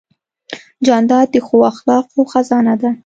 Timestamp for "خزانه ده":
2.31-2.89